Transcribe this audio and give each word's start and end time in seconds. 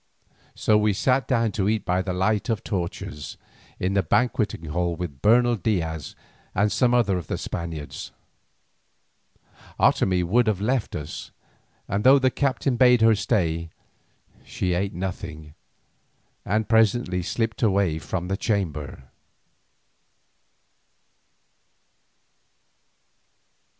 So 0.55 0.79
we 0.79 0.93
sat 0.93 1.27
down 1.27 1.51
to 1.51 1.69
eat 1.69 1.85
by 1.85 2.01
the 2.01 2.11
light 2.11 2.49
of 2.49 2.63
torches 2.63 3.37
in 3.79 3.93
the 3.93 4.01
banqueting 4.01 4.65
hall 4.65 4.95
with 4.95 5.21
Bernal 5.21 5.55
Diaz 5.55 6.15
and 6.55 6.71
some 6.71 6.95
other 6.95 7.19
of 7.19 7.27
the 7.27 7.37
Spaniards. 7.37 8.11
Otomie 9.79 10.23
would 10.23 10.47
have 10.47 10.59
left 10.59 10.95
us, 10.95 11.29
and 11.87 12.03
though 12.03 12.17
the 12.17 12.31
captain 12.31 12.77
bade 12.77 13.01
her 13.01 13.13
stay 13.13 13.69
she 14.43 14.73
ate 14.73 14.95
nothing, 14.95 15.53
and 16.45 16.67
presently 16.67 17.21
slipped 17.21 17.61
away 17.61 17.99
from 17.99 18.27
the 18.27 18.37
chamber. 18.37 19.03